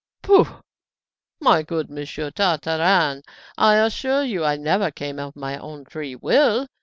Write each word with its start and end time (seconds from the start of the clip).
"Pooh! 0.23 0.47
my 1.39 1.61
good 1.61 1.91
Monsieur 1.91 2.31
Tartarin, 2.31 3.21
I 3.55 3.75
assure 3.75 4.23
you 4.23 4.43
I 4.43 4.57
never 4.57 4.89
came 4.89 5.19
of 5.19 5.35
my 5.35 5.59
own 5.59 5.85
free 5.85 6.15
will. 6.15 6.65